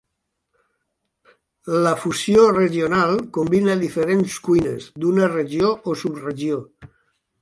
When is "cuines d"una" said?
4.49-5.29